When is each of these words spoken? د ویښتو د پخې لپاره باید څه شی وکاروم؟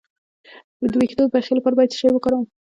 د 0.89 0.91
ویښتو 0.99 1.23
د 1.25 1.29
پخې 1.33 1.51
لپاره 1.57 1.77
باید 1.77 1.91
څه 1.93 1.97
شی 1.99 2.07
وکاروم؟ 2.13 2.45